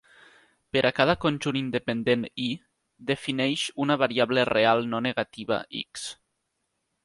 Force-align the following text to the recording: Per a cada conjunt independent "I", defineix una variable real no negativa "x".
Per 0.75 0.81
a 0.89 0.91
cada 0.99 1.15
conjunt 1.25 1.59
independent 1.59 2.23
"I", 2.45 2.49
defineix 3.11 3.67
una 3.87 3.99
variable 4.07 4.49
real 4.53 4.85
no 4.95 5.05
negativa 5.11 5.63
"x". 5.85 6.11